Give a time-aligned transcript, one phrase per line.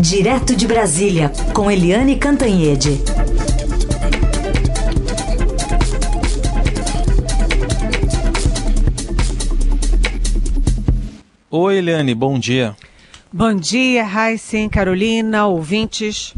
[0.00, 3.02] Direto de Brasília, com Eliane Cantanhede.
[11.50, 12.74] Oi, Eliane, bom dia.
[13.30, 16.32] Bom dia, Raíssen, Carolina, ouvintes.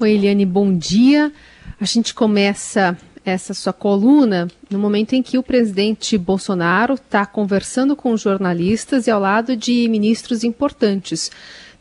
[0.00, 1.30] Oi, Eliane, bom dia.
[1.78, 7.94] A gente começa essa sua coluna no momento em que o presidente Bolsonaro está conversando
[7.94, 11.30] com jornalistas e ao lado de ministros importantes.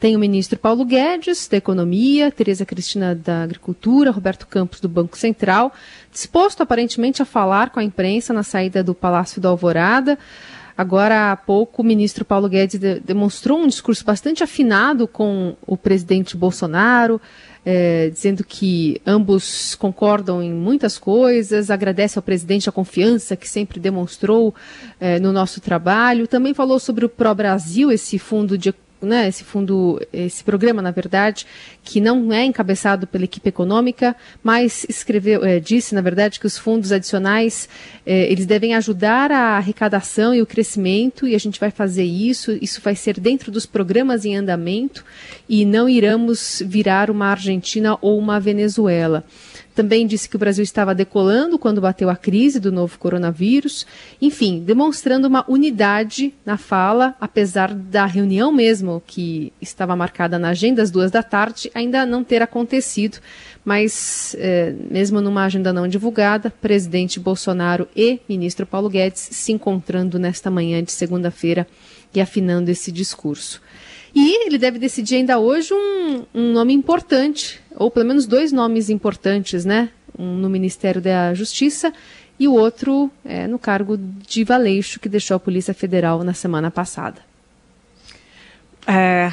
[0.04, 5.18] Tem o ministro Paulo Guedes, da Economia, Tereza Cristina, da Agricultura, Roberto Campos, do Banco
[5.18, 5.71] Central,
[6.11, 10.20] disposto aparentemente a falar com a imprensa na saída do Palácio da Alvorada.
[10.78, 15.78] Agora há pouco, o ministro Paulo Guedes de demonstrou um discurso bastante afinado com o
[15.78, 17.22] presidente Bolsonaro,
[17.66, 23.80] é, dizendo que ambos concordam em muitas coisas, agradece ao presidente a confiança que sempre
[23.80, 24.54] demonstrou
[25.00, 26.28] é, no nosso trabalho.
[26.28, 28.74] Também falou sobre o Pro Brasil, esse fundo de
[29.06, 31.46] né, esse fundo, esse programa, na verdade,
[31.84, 36.58] que não é encabeçado pela equipe econômica, mas escreveu, é, disse, na verdade, que os
[36.58, 37.67] fundos adicionais
[38.05, 42.58] é, eles devem ajudar a arrecadação e o crescimento, e a gente vai fazer isso.
[42.61, 45.03] Isso vai ser dentro dos programas em andamento
[45.47, 49.23] e não iremos virar uma Argentina ou uma Venezuela.
[49.75, 53.88] Também disse que o Brasil estava decolando quando bateu a crise do novo coronavírus.
[54.21, 60.81] Enfim, demonstrando uma unidade na fala, apesar da reunião mesmo, que estava marcada na agenda
[60.81, 63.17] às duas da tarde, ainda não ter acontecido.
[63.65, 70.19] Mas, é, mesmo numa agenda não divulgada, presidente Bolsonaro e ministro Paulo Guedes se encontrando
[70.19, 71.65] nesta manhã de segunda-feira
[72.13, 73.61] e afinando esse discurso.
[74.15, 78.89] E ele deve decidir ainda hoje um, um nome importante, ou pelo menos dois nomes
[78.89, 79.89] importantes, né?
[80.17, 81.93] Um no Ministério da Justiça
[82.39, 86.69] e o outro é, no cargo de Valeixo, que deixou a Polícia Federal na semana
[86.69, 87.33] passada.
[88.86, 89.30] É,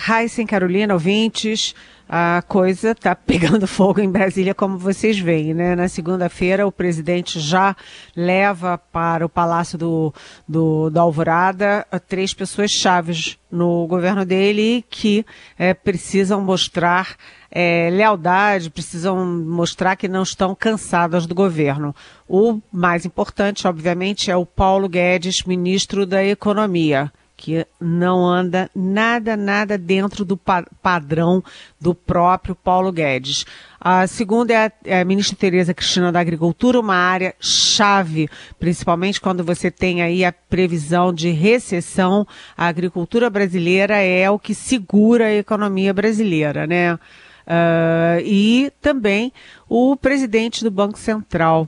[0.47, 1.75] Carolina, ouvintes,
[2.09, 5.75] a coisa está pegando fogo em Brasília, como vocês veem, né?
[5.75, 7.77] Na segunda-feira, o presidente já
[8.16, 10.15] leva para o Palácio do,
[10.47, 15.27] do, da Alvorada três pessoas chaves no governo dele que
[15.59, 17.16] é, precisam mostrar
[17.50, 21.94] é, lealdade, precisam mostrar que não estão cansadas do governo.
[22.28, 29.34] O mais importante, obviamente, é o Paulo Guedes, ministro da Economia que não anda nada,
[29.34, 31.43] nada dentro do pa padrão
[31.81, 33.47] do próprio Paulo Guedes.
[33.81, 38.28] A segunda é a, é a, ministra Tereza Cristina da Agricultura, uma área chave,
[38.59, 42.27] principalmente quando você tem aí a previsão de recessão.
[42.55, 46.95] A agricultura brasileira é o que segura a economia brasileira, né?
[46.95, 49.33] Uh, e também
[49.67, 51.67] o presidente do Banco Central,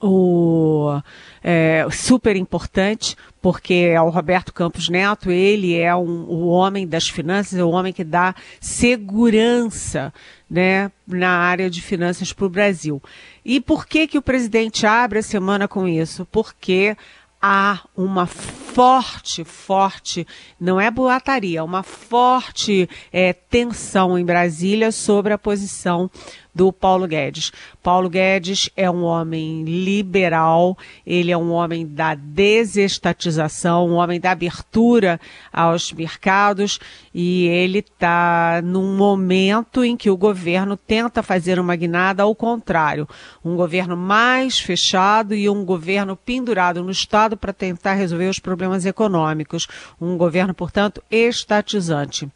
[0.00, 1.00] o
[1.42, 7.08] é, super importante, porque é o Roberto Campos Neto, ele é um, o homem das
[7.08, 10.12] finanças, é o homem que dá segurança
[10.48, 13.02] né, na área de finanças para o Brasil.
[13.44, 16.26] E por que, que o presidente abre a semana com isso?
[16.26, 16.96] Porque
[17.40, 20.26] há uma forte, forte,
[20.60, 26.10] não é boataria, uma forte é, tensão em Brasília sobre a posição
[26.54, 27.52] do Paulo Guedes.
[27.82, 30.76] Paulo Guedes é um homem liberal,
[31.06, 35.20] ele é um homem da desestatização, um homem da abertura
[35.52, 36.78] aos mercados
[37.14, 43.08] e ele está num momento em que o governo tenta fazer uma guinada ao contrário,
[43.44, 48.84] um governo mais fechado e um governo pendurado no Estado para tentar resolver os problemas
[48.86, 49.66] econômicos,
[50.00, 52.28] um governo, portanto, estatizante.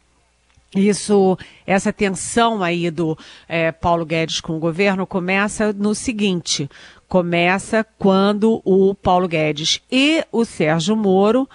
[0.75, 3.17] Isso, essa tensão aí do
[3.47, 6.67] é, Paulo Guedes com o governo começa no seguinte:
[7.07, 11.47] começa quando o Paulo Guedes e o Sérgio Moro,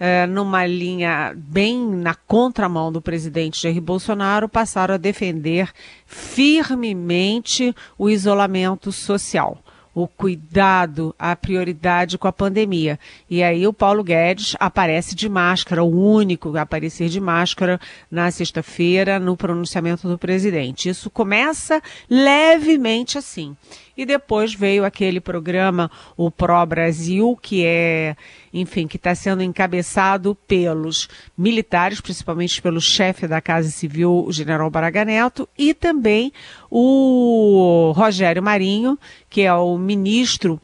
[0.00, 5.70] é, numa linha bem na contramão do presidente Jair Bolsonaro, passaram a defender
[6.06, 9.58] firmemente o isolamento social
[9.94, 12.98] o cuidado, a prioridade com a pandemia.
[13.28, 17.80] E aí o Paulo Guedes aparece de máscara, o único a aparecer de máscara
[18.10, 20.88] na sexta-feira no pronunciamento do presidente.
[20.88, 23.56] Isso começa levemente assim.
[23.96, 28.16] E depois veio aquele programa, o Pro Brasil, que é,
[28.52, 34.70] enfim, que está sendo encabeçado pelos militares, principalmente pelo chefe da Casa Civil, o general
[34.70, 36.32] Braga Neto, e também
[36.70, 38.98] o Rogério Marinho,
[39.28, 40.60] que é o ministro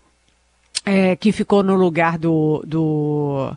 [0.89, 3.53] é, que ficou no lugar do, do.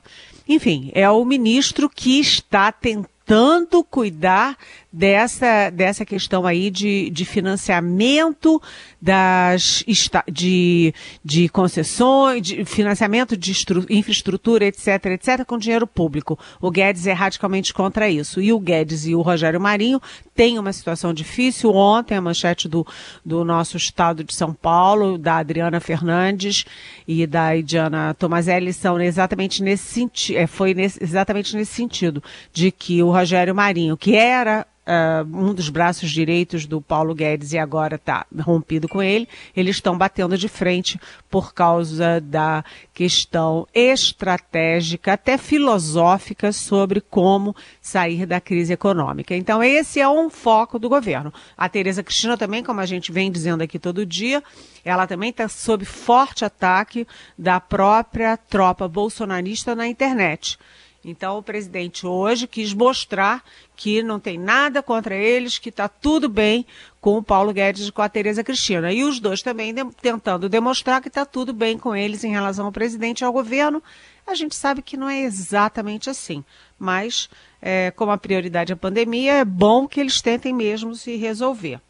[0.47, 4.57] Enfim, é o ministro que está tentando cuidar
[4.91, 8.61] dessa, dessa questão aí de, de financiamento
[9.01, 9.83] das
[10.29, 10.93] de,
[11.23, 13.51] de concessões, de financiamento de
[13.89, 16.37] infraestrutura, etc, etc, com dinheiro público.
[16.59, 18.41] O Guedes é radicalmente contra isso.
[18.41, 20.01] E o Guedes e o Rogério Marinho
[20.35, 21.73] têm uma situação difícil.
[21.73, 22.85] Ontem, a manchete do,
[23.25, 26.65] do nosso estado de São Paulo, da Adriana Fernandes
[27.07, 32.21] e da Idiana Tomazelli, são exatamente nesse sentido, é, foi nesse, exatamente nesse sentido,
[32.51, 37.53] de que o Rogério Marinho, que era uh, um dos braços direitos do Paulo Guedes
[37.53, 40.99] e agora está rompido com ele, eles estão batendo de frente
[41.29, 42.63] por causa da
[42.93, 49.35] questão estratégica, até filosófica, sobre como sair da crise econômica.
[49.35, 51.33] Então, esse é um foco do governo.
[51.57, 54.43] A Tereza Cristina também, como a gente vem dizendo aqui todo dia,
[54.83, 57.07] ela também está sob forte ataque
[57.37, 60.57] da própria tropa bolsonarista na internet.
[61.03, 63.43] Então, o presidente hoje quis mostrar
[63.75, 66.65] que não tem nada contra eles, que está tudo bem
[66.99, 68.93] com o Paulo Guedes e com a Tereza Cristina.
[68.93, 72.67] E os dois também de tentando demonstrar que está tudo bem com eles em relação
[72.67, 73.81] ao presidente e ao governo.
[74.27, 76.43] A gente sabe que não é exatamente assim.
[76.77, 81.15] Mas, é, como a prioridade é a pandemia, é bom que eles tentem mesmo se
[81.15, 81.81] resolver.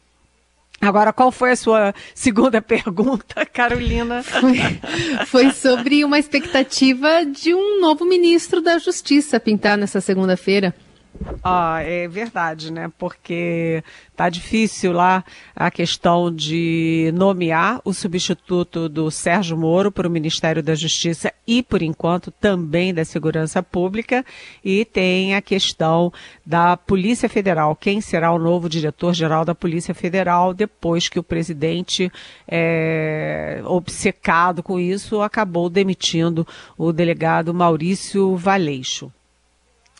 [0.80, 4.22] Agora, qual foi a sua segunda pergunta, Carolina?
[4.22, 10.74] Foi, foi, sobre uma expectativa de um novo ministro da Justiça pintar nessa segunda-feira.
[11.44, 12.90] Ah, é verdade, né?
[12.98, 13.82] Porque
[14.16, 15.24] tá difícil lá
[15.54, 21.62] a questão de nomear o substituto do Sérgio Moro para o Ministério da Justiça e,
[21.62, 24.24] por enquanto, também da Segurança Pública.
[24.64, 26.12] E tem a questão
[26.46, 27.76] da Polícia Federal.
[27.76, 32.10] Quem será o novo diretor-geral da Polícia Federal depois que o presidente,
[32.48, 39.12] é, obcecado com isso, acabou demitindo o delegado Maurício Valeixo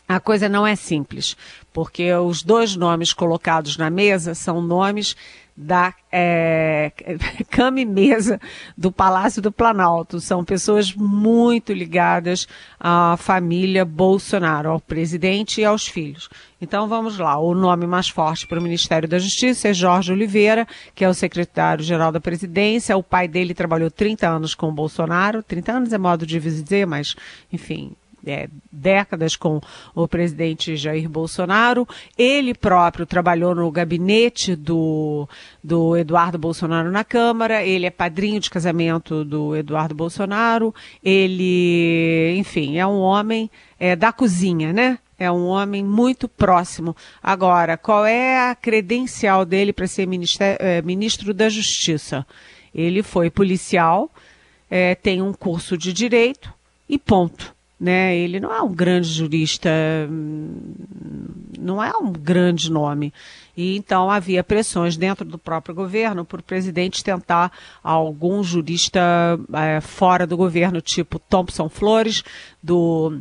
[0.07, 1.35] a coisa não é simples,
[1.71, 5.15] porque os dois nomes colocados na mesa são nomes
[5.55, 6.91] da é,
[7.49, 8.39] cama e mesa
[8.77, 10.19] do Palácio do Planalto.
[10.19, 12.47] São pessoas muito ligadas
[12.79, 16.27] à família Bolsonaro, ao presidente e aos filhos.
[16.59, 17.37] Então vamos lá.
[17.39, 21.13] O nome mais forte para o Ministério da Justiça é Jorge Oliveira, que é o
[21.13, 22.97] secretário-geral da presidência.
[22.97, 25.43] O pai dele trabalhou 30 anos com o Bolsonaro.
[25.43, 27.15] 30 anos é modo de dizer, mas,
[27.51, 29.59] enfim, é, décadas com
[29.93, 31.87] o presidente Jair Bolsonaro.
[32.17, 35.27] Ele próprio trabalhou no gabinete do,
[35.63, 37.63] do Eduardo Bolsonaro na Câmara.
[37.63, 40.73] Ele é padrinho de casamento do Eduardo Bolsonaro.
[41.03, 43.49] Ele, enfim, é um homem
[43.79, 44.97] é, da cozinha, né?
[45.19, 46.95] É um homem muito próximo.
[47.21, 50.07] Agora, qual é a credencial dele para ser
[50.59, 52.25] é, ministro da Justiça?
[52.73, 54.11] Ele foi policial,
[54.69, 56.51] é, tem um curso de direito
[56.89, 57.52] e ponto
[57.83, 58.15] né?
[58.15, 59.69] Ele não é um grande jurista,
[61.59, 63.13] não é um grande nome.
[63.57, 67.51] E então havia pressões dentro do próprio governo por o presidente tentar
[67.83, 69.01] algum jurista
[69.53, 72.23] é, fora do governo, tipo Thompson Flores,
[72.63, 73.19] do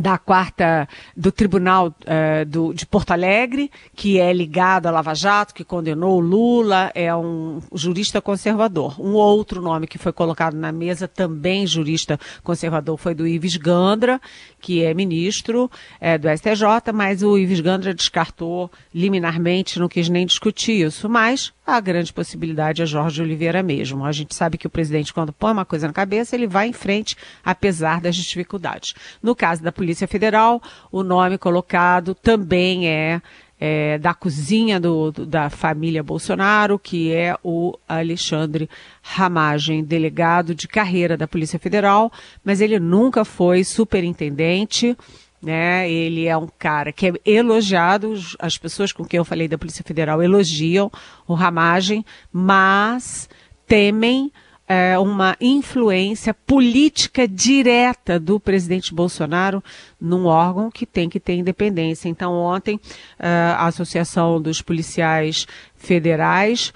[0.00, 5.54] da quarta do Tribunal uh, do, de Porto Alegre, que é ligado à Lava Jato,
[5.54, 9.00] que condenou o Lula, é um jurista conservador.
[9.00, 14.20] Um outro nome que foi colocado na mesa, também jurista conservador, foi do Ives Gandra,
[14.60, 15.70] que é ministro
[16.00, 21.08] é, do STJ, mas o Ives Gandra descartou liminarmente, não quis nem discutir isso.
[21.08, 24.04] Mas a grande possibilidade é Jorge Oliveira mesmo.
[24.04, 26.72] A gente sabe que o presidente, quando põe uma coisa na cabeça, ele vai em
[26.72, 28.94] frente, apesar das dificuldades.
[29.22, 33.22] No caso da Polícia Federal, o nome colocado também é,
[33.58, 38.68] é da cozinha do, do, da família Bolsonaro, que é o Alexandre
[39.02, 42.12] Ramagem, delegado de carreira da Polícia Federal,
[42.44, 44.96] mas ele nunca foi superintendente
[45.42, 45.90] né?
[45.90, 49.84] Ele é um cara que é elogiado, as pessoas com quem eu falei da Polícia
[49.84, 50.90] Federal elogiam
[51.26, 53.28] o Ramagem, mas
[53.66, 54.30] temem
[54.68, 59.64] é, uma influência política direta do presidente Bolsonaro
[60.00, 62.08] num órgão que tem que ter independência.
[62.08, 62.78] Então, ontem,
[63.18, 66.72] é, a Associação dos Policiais Federais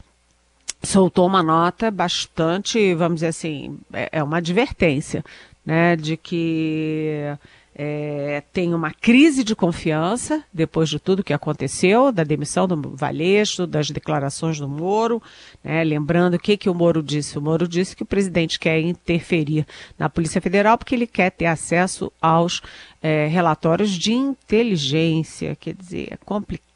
[0.82, 5.24] soltou uma nota bastante, vamos dizer assim, é, é uma advertência,
[5.64, 7.36] né, de que
[7.76, 13.66] é, tem uma crise de confiança depois de tudo que aconteceu, da demissão do Valeixo,
[13.66, 15.20] das declarações do Moro.
[15.62, 15.82] Né?
[15.82, 17.36] Lembrando o que, que o Moro disse.
[17.36, 19.66] O Moro disse que o presidente quer interferir
[19.98, 22.62] na Polícia Federal porque ele quer ter acesso aos
[23.02, 25.56] é, relatórios de inteligência.
[25.56, 26.73] Quer dizer, é complicado,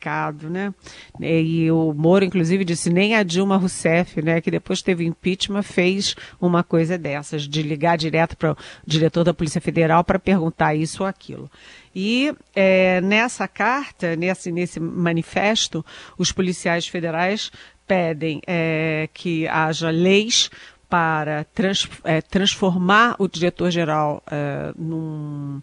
[0.51, 0.75] né?
[1.21, 6.15] E o Moro, inclusive, disse nem a Dilma Rousseff, né, que depois teve impeachment, fez
[6.41, 10.99] uma coisa dessas, de ligar direto para o diretor da Polícia Federal para perguntar isso
[10.99, 11.51] isso ou aquilo.
[11.95, 15.85] E é, nessa carta, nesse, nesse manifesto,
[16.17, 17.51] os policiais federais
[17.87, 20.51] pedem é, que haja leis
[20.89, 25.63] para trans, é, transformar o diretor-geral é, num.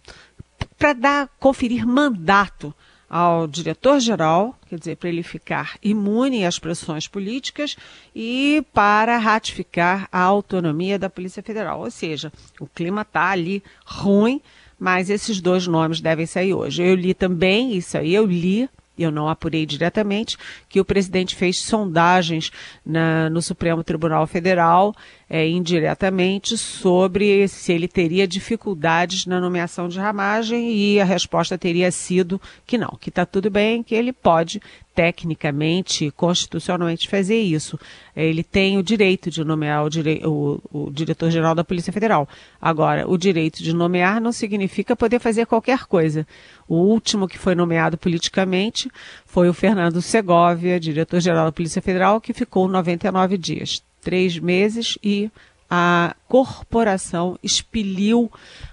[0.78, 2.74] para dar, conferir mandato
[3.08, 7.76] ao diretor-geral, quer dizer, para ele ficar imune às pressões políticas
[8.14, 11.80] e para ratificar a autonomia da Polícia Federal.
[11.80, 14.40] Ou seja, o clima está ali ruim,
[14.78, 16.82] mas esses dois nomes devem sair hoje.
[16.82, 20.36] Eu li também, isso aí eu li, eu não apurei diretamente,
[20.68, 22.50] que o presidente fez sondagens
[22.84, 24.94] na, no Supremo Tribunal Federal
[25.28, 31.90] é, indiretamente sobre se ele teria dificuldades na nomeação de ramagem e a resposta teria
[31.90, 34.62] sido que não, que está tudo bem, que ele pode
[34.94, 37.78] tecnicamente, constitucionalmente fazer isso.
[38.16, 42.26] Ele tem o direito de nomear o, direi o, o diretor-geral da Polícia Federal.
[42.58, 46.26] Agora, o direito de nomear não significa poder fazer qualquer coisa.
[46.66, 48.90] O último que foi nomeado politicamente
[49.26, 55.28] foi o Fernando Segovia, diretor-geral da Polícia Federal, que ficou 99 dias três meses e
[55.68, 58.30] a corporação expeliu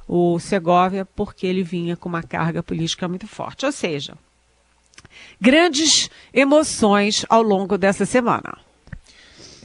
[0.07, 3.65] o Segovia porque ele vinha com uma carga política muito forte.
[3.65, 4.15] Ou seja,
[5.41, 8.59] grandes emoções ao longo dessa semana.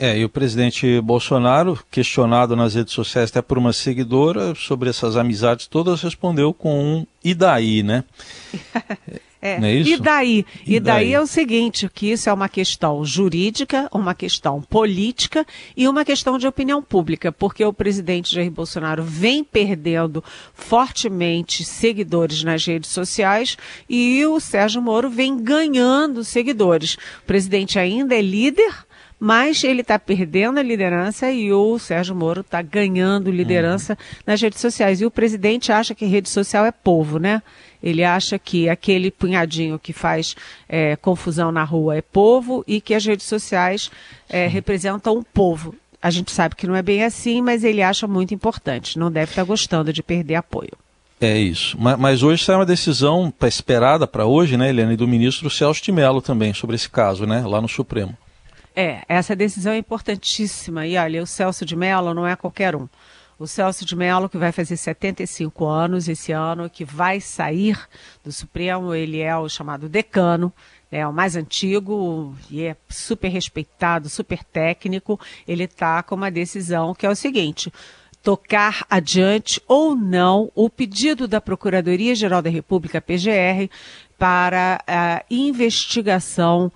[0.00, 5.16] É, e o presidente Bolsonaro, questionado nas redes sociais até por uma seguidora sobre essas
[5.16, 8.04] amizades todas, respondeu com um e daí, né?
[9.40, 9.52] É.
[9.52, 10.44] é e daí?
[10.66, 11.04] E, e daí?
[11.04, 16.04] daí é o seguinte, que isso é uma questão jurídica, uma questão política e uma
[16.04, 22.90] questão de opinião pública, porque o presidente Jair Bolsonaro vem perdendo fortemente seguidores nas redes
[22.90, 23.56] sociais
[23.88, 26.94] e o Sérgio Moro vem ganhando seguidores.
[27.22, 28.87] O presidente ainda é líder,
[29.18, 34.16] mas ele está perdendo a liderança e o Sérgio Moro está ganhando liderança uhum.
[34.26, 35.00] nas redes sociais.
[35.00, 37.42] E o presidente acha que rede social é povo, né?
[37.82, 40.36] Ele acha que aquele punhadinho que faz
[40.68, 43.90] é, confusão na rua é povo e que as redes sociais
[44.28, 45.74] é, representam o povo.
[46.00, 48.98] A gente sabe que não é bem assim, mas ele acha muito importante.
[48.98, 50.72] Não deve estar gostando de perder apoio.
[51.20, 51.76] É isso.
[51.80, 55.82] Mas, mas hoje sai uma decisão esperada para hoje, né, Helena, e do ministro Celso
[55.82, 58.16] de Mello também sobre esse caso, né, lá no Supremo.
[58.80, 60.86] É, essa decisão é importantíssima.
[60.86, 62.88] E olha, o Celso de Mello não é qualquer um.
[63.36, 67.76] O Celso de Mello, que vai fazer 75 anos esse ano, que vai sair
[68.22, 70.52] do Supremo, ele é o chamado decano,
[70.92, 75.18] é o mais antigo e é super respeitado, super técnico.
[75.46, 77.72] Ele está com uma decisão que é o seguinte:
[78.22, 83.68] tocar adiante ou não o pedido da Procuradoria-Geral da República, PGR,
[84.16, 86.70] para a investigação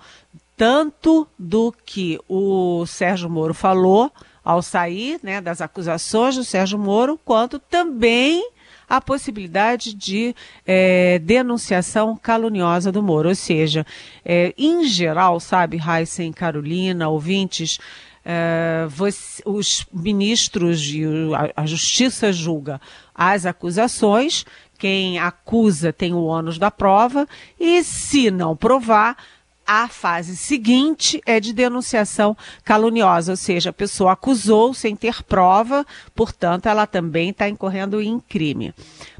[0.55, 4.11] tanto do que o Sérgio Moro falou
[4.43, 8.49] ao sair né, das acusações do Sérgio Moro, quanto também
[8.89, 13.29] a possibilidade de é, denunciação caluniosa do Moro.
[13.29, 13.85] Ou seja,
[14.23, 17.79] é, em geral, sabe, Heisen, Carolina, ouvintes,
[18.25, 22.79] é, você, os ministros e a, a justiça julga
[23.15, 24.45] as acusações,
[24.77, 27.27] quem acusa tem o ônus da prova,
[27.59, 29.17] e se não provar,
[29.65, 35.85] a fase seguinte é de denunciação caluniosa, ou seja, a pessoa acusou sem ter prova,
[36.13, 38.73] portanto, ela também está incorrendo em crime.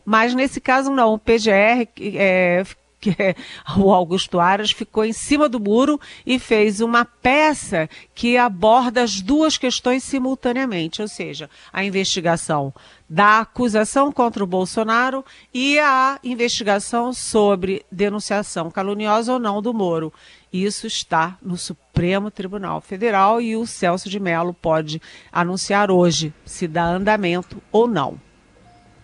[0.05, 1.13] Mas nesse caso, não.
[1.13, 2.63] O PGR é,
[3.03, 3.35] que é,
[3.77, 9.19] o Augusto Aras ficou em cima do muro e fez uma peça que aborda as
[9.19, 12.73] duas questões simultaneamente, ou seja, a investigação
[13.09, 20.13] da acusação contra o Bolsonaro e a investigação sobre denunciação caluniosa ou não do Moro.
[20.51, 26.67] Isso está no Supremo Tribunal Federal e o Celso de Mello pode anunciar hoje se
[26.67, 28.19] dá andamento ou não.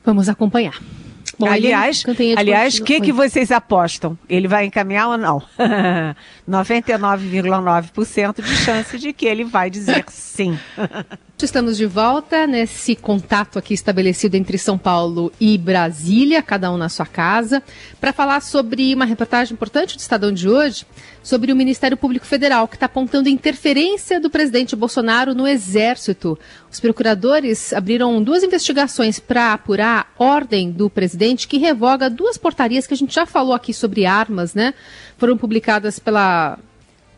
[0.03, 0.79] Vamos acompanhar.
[1.47, 2.03] Aliás,
[2.37, 4.17] aliás, o que, que vocês apostam?
[4.27, 5.41] Ele vai encaminhar ou não?
[6.49, 10.57] 99,9% de chance de que ele vai dizer sim.
[11.41, 16.89] Estamos de volta nesse contato aqui estabelecido entre São Paulo e Brasília, cada um na
[16.89, 17.63] sua casa,
[17.97, 20.85] para falar sobre uma reportagem importante do Estadão de hoje,
[21.23, 26.37] sobre o Ministério Público Federal, que está apontando interferência do presidente Bolsonaro no Exército.
[26.69, 32.85] Os procuradores abriram duas investigações para apurar a ordem do presidente que revoga duas portarias
[32.87, 34.73] que a gente já falou aqui sobre armas, né?
[35.17, 36.57] Foram publicadas pela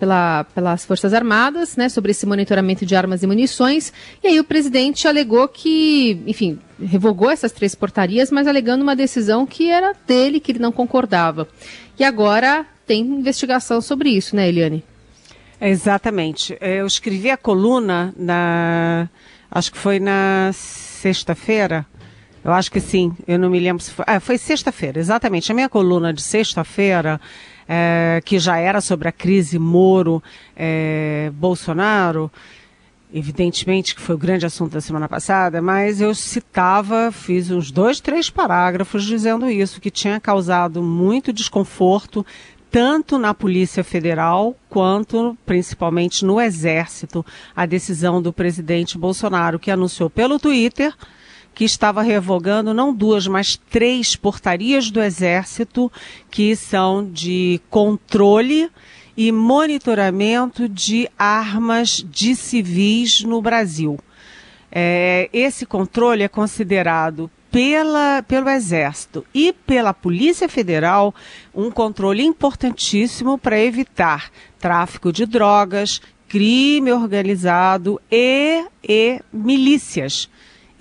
[0.01, 3.93] pela, pelas Forças Armadas, né, sobre esse monitoramento de armas e munições.
[4.23, 9.45] E aí o presidente alegou que, enfim, revogou essas três portarias, mas alegando uma decisão
[9.45, 11.47] que era dele, que ele não concordava.
[11.99, 14.83] E agora tem investigação sobre isso, né, Eliane?
[15.61, 16.57] exatamente.
[16.59, 19.07] Eu escrevi a coluna na.
[19.51, 21.85] Acho que foi na sexta-feira.
[22.43, 24.03] Eu acho que sim, eu não me lembro se foi.
[24.07, 25.51] Ah, foi sexta-feira, exatamente.
[25.51, 27.21] A minha coluna de sexta-feira,
[27.67, 32.37] é, que já era sobre a crise Moro-Bolsonaro, é,
[33.19, 37.99] evidentemente que foi o grande assunto da semana passada, mas eu citava, fiz uns dois,
[37.99, 42.25] três parágrafos dizendo isso, que tinha causado muito desconforto,
[42.71, 47.23] tanto na Polícia Federal quanto principalmente no Exército,
[47.55, 50.91] a decisão do presidente Bolsonaro, que anunciou pelo Twitter
[51.53, 55.91] que estava revogando não duas, mas três portarias do Exército
[56.29, 58.69] que são de controle
[59.15, 63.99] e monitoramento de armas de civis no Brasil.
[64.71, 71.13] É, esse controle é considerado pela, pelo Exército e pela Polícia Federal
[71.53, 80.29] um controle importantíssimo para evitar tráfico de drogas, crime organizado e, e milícias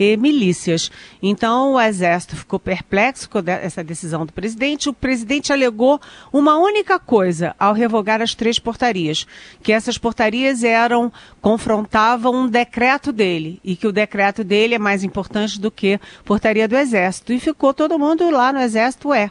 [0.00, 0.90] e milícias.
[1.22, 4.88] Então, o Exército ficou perplexo com essa decisão do presidente.
[4.88, 6.00] O presidente alegou
[6.32, 9.26] uma única coisa ao revogar as três portarias,
[9.62, 15.04] que essas portarias eram confrontavam um decreto dele e que o decreto dele é mais
[15.04, 17.34] importante do que portaria do Exército.
[17.34, 19.30] E ficou todo mundo lá no Exército, é.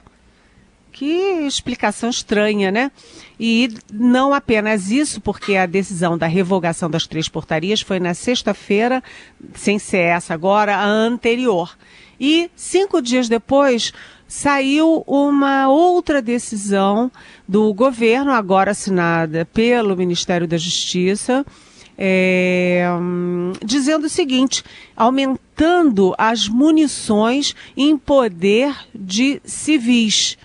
[0.91, 2.91] Que explicação estranha, né?
[3.39, 9.03] E não apenas isso, porque a decisão da revogação das três portarias foi na sexta-feira,
[9.53, 11.77] sem ser essa agora, a anterior.
[12.19, 13.93] E cinco dias depois
[14.27, 17.11] saiu uma outra decisão
[17.47, 21.45] do governo, agora assinada pelo Ministério da Justiça,
[21.97, 22.85] é,
[23.65, 24.63] dizendo o seguinte:
[24.95, 30.37] aumentando as munições em poder de civis.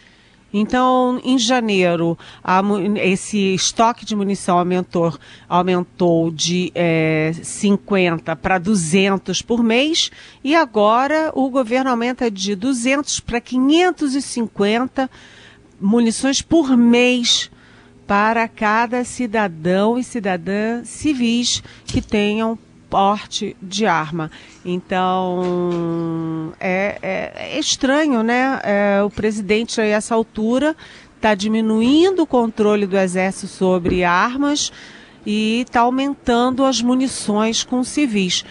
[0.56, 2.62] Então, em janeiro, a,
[3.02, 5.12] esse estoque de munição aumentou,
[5.48, 10.12] aumentou de é, 50 para 200 por mês
[10.44, 15.10] e agora o governo aumenta de 200 para 550
[15.80, 17.50] munições por mês
[18.06, 22.56] para cada cidadão e cidadã civis que tenham
[22.88, 24.30] porte de arma.
[24.64, 28.60] Então, é, é, é estranho, né?
[28.62, 30.76] É, o presidente, a essa altura,
[31.16, 34.72] está diminuindo o controle do Exército sobre armas
[35.24, 38.44] e está aumentando as munições com civis.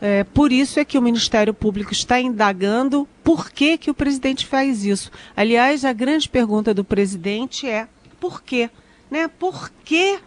[0.00, 4.46] É, por isso é que o Ministério Público está indagando por que, que o presidente
[4.46, 5.10] faz isso.
[5.36, 7.88] Aliás, a grande pergunta do presidente é
[8.20, 8.70] por quê?
[9.10, 9.26] Né?
[9.26, 10.18] Por que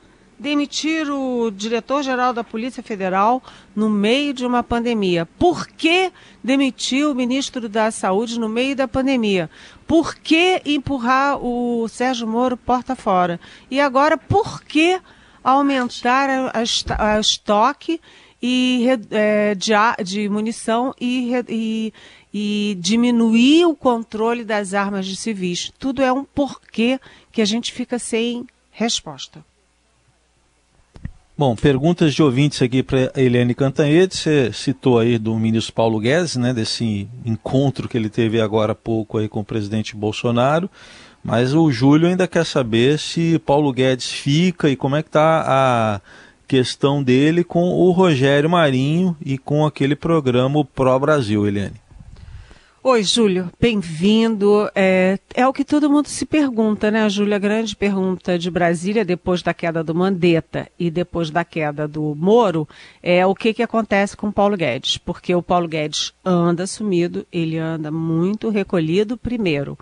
[0.41, 3.43] demitir o diretor-geral da Polícia Federal
[3.75, 5.27] no meio de uma pandemia?
[5.37, 6.11] Por que
[6.43, 9.51] demitir o ministro da Saúde no meio da pandemia?
[9.85, 13.39] Por que empurrar o Sérgio Moro porta fora?
[13.69, 14.99] E agora, por que
[15.43, 18.01] aumentar a estoque
[18.41, 19.73] e, é, de,
[20.03, 21.93] de, munição e, e,
[22.33, 25.71] e diminuir o controle das armas de civis?
[25.77, 26.99] Tudo é um porquê
[27.31, 29.50] que a gente fica sem resposta.
[31.37, 34.15] Bom, perguntas de ouvintes aqui para Eliane Cantanhede.
[34.15, 38.75] Você citou aí do ministro Paulo Guedes, né, desse encontro que ele teve agora há
[38.75, 40.69] pouco aí com o presidente Bolsonaro.
[41.23, 45.45] Mas o Júlio ainda quer saber se Paulo Guedes fica e como é que está
[45.47, 46.01] a
[46.47, 51.79] questão dele com o Rogério Marinho e com aquele programa Pro Brasil, Eliane.
[52.83, 54.67] Oi, Júlio, bem-vindo.
[54.73, 57.35] É, é, o que todo mundo se pergunta, né, Júlia?
[57.35, 62.15] A grande pergunta de Brasília, depois da queda do Mandetta e depois da queda do
[62.15, 62.67] Moro,
[63.03, 64.97] é o que, que acontece com o Paulo Guedes.
[64.97, 69.77] Porque o Paulo Guedes anda sumido, ele anda muito recolhido, primeiro.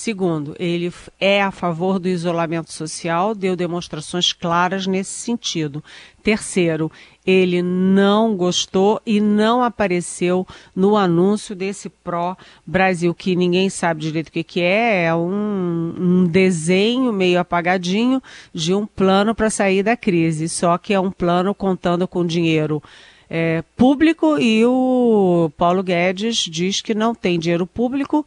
[0.00, 5.82] Segundo, ele é a favor do isolamento social, deu demonstrações claras nesse sentido.
[6.22, 6.88] Terceiro,
[7.26, 14.32] ele não gostou e não apareceu no anúncio desse pró-Brasil, que ninguém sabe direito o
[14.32, 18.22] que, que é, é um, um desenho meio apagadinho
[18.54, 22.80] de um plano para sair da crise, só que é um plano contando com dinheiro
[23.28, 28.24] é, público e o Paulo Guedes diz que não tem dinheiro público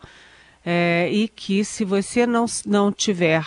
[0.66, 3.46] é, e que se você não, não tiver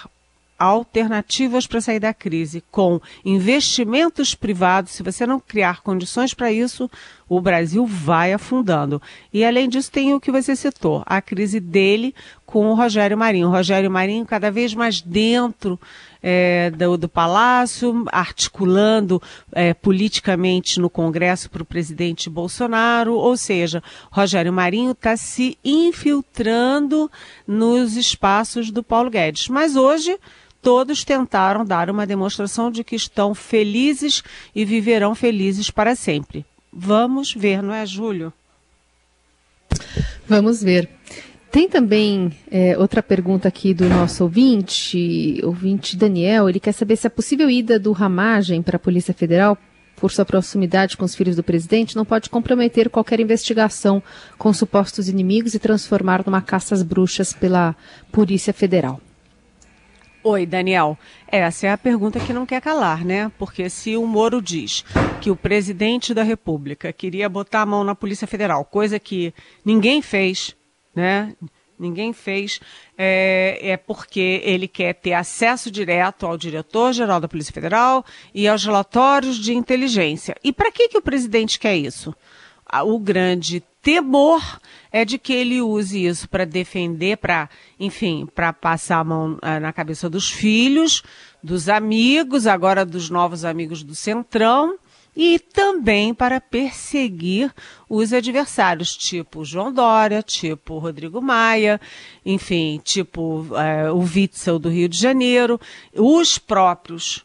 [0.58, 6.90] alternativas para sair da crise com investimentos privados, se você não criar condições para isso,
[7.28, 9.00] o Brasil vai afundando.
[9.32, 12.14] E além disso, tem o que você citou, a crise dele
[12.46, 13.48] com o Rogério Marinho.
[13.48, 15.78] O Rogério Marinho cada vez mais dentro
[16.22, 19.20] é, do, do, Palácio, articulando
[19.52, 27.10] é, politicamente no Congresso para o presidente Bolsonaro, ou seja, Rogério Marinho está se infiltrando
[27.46, 29.48] nos espaços do Paulo Guedes.
[29.48, 30.18] Mas hoje
[30.62, 34.22] todos tentaram dar uma demonstração de que estão felizes
[34.54, 36.46] e viverão felizes para sempre.
[36.76, 38.32] Vamos ver, não é, Júlio?
[40.26, 40.88] Vamos ver.
[41.52, 46.48] Tem também é, outra pergunta aqui do nosso ouvinte, ouvinte Daniel.
[46.48, 49.56] Ele quer saber se a possível ida do Ramagem para a Polícia Federal,
[49.94, 54.02] por sua proximidade com os filhos do presidente, não pode comprometer qualquer investigação
[54.36, 57.76] com supostos inimigos e transformar numa caça às bruxas pela
[58.10, 59.00] Polícia Federal.
[60.26, 60.96] Oi, Daniel.
[61.28, 63.30] Essa é a pergunta que não quer calar, né?
[63.38, 64.82] Porque se o Moro diz
[65.20, 70.00] que o presidente da República queria botar a mão na Polícia Federal, coisa que ninguém
[70.00, 70.56] fez,
[70.96, 71.36] né?
[71.78, 72.58] Ninguém fez,
[72.96, 78.64] é, é, porque ele quer ter acesso direto ao diretor-geral da Polícia Federal e aos
[78.64, 80.34] relatórios de inteligência.
[80.42, 82.14] E para que, que o presidente quer isso?
[82.82, 84.42] O grande temor
[84.90, 89.60] é de que ele use isso para defender, para, enfim, para passar a mão é,
[89.60, 91.02] na cabeça dos filhos,
[91.42, 94.78] dos amigos, agora dos novos amigos do Centrão,
[95.16, 97.52] e também para perseguir
[97.88, 101.80] os adversários, tipo João Dória, tipo Rodrigo Maia,
[102.24, 105.60] enfim, tipo é, o Witzel do Rio de Janeiro,
[105.94, 107.24] os próprios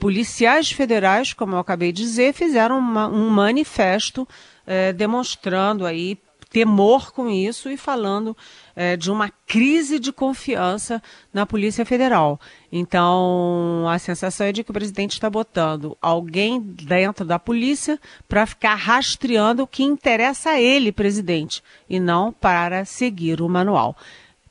[0.00, 4.26] policiais federais, como eu acabei de dizer, fizeram uma, um manifesto
[4.66, 8.36] é, demonstrando aí temor com isso e falando
[8.74, 11.00] é, de uma crise de confiança
[11.32, 12.40] na Polícia Federal.
[12.72, 18.46] Então, a sensação é de que o presidente está botando alguém dentro da polícia para
[18.46, 23.96] ficar rastreando o que interessa a ele, presidente, e não para seguir o manual.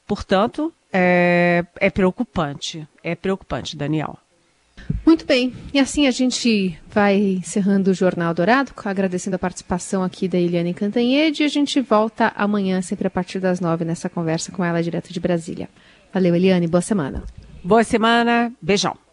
[0.07, 2.87] Portanto, é, é preocupante.
[3.03, 4.17] É preocupante, Daniel.
[5.05, 10.27] Muito bem, e assim a gente vai encerrando o Jornal Dourado, agradecendo a participação aqui
[10.27, 14.51] da Eliane Cantanhede, e a gente volta amanhã, sempre a partir das nove, nessa conversa
[14.51, 15.69] com ela direto de Brasília.
[16.13, 17.23] Valeu, Eliane, boa semana.
[17.63, 19.08] Boa semana, beijão.